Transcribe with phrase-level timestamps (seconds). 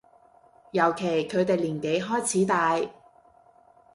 [0.71, 2.75] 尤其佢哋年紀開始大